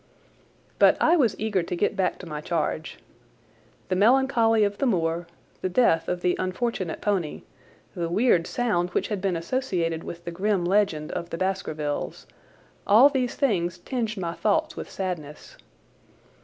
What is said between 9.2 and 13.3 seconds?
been associated with the grim legend of the Baskervilles, all